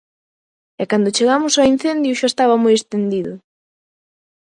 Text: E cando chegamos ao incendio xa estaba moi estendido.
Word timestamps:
E 0.81 0.83
cando 0.91 1.15
chegamos 1.17 1.53
ao 1.55 1.69
incendio 1.73 2.17
xa 2.19 2.27
estaba 2.29 2.55
moi 2.63 2.73
estendido. 2.77 3.33